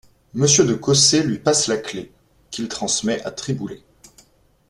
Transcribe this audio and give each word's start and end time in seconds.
Monsieur 0.33 0.65
de 0.65 0.73
Cossé 0.73 1.21
lui 1.21 1.37
passe 1.37 1.67
la 1.67 1.77
clef, 1.77 2.07
qu’il 2.49 2.67
transmet 2.67 3.21
à 3.23 3.29
Triboulet. 3.29 3.83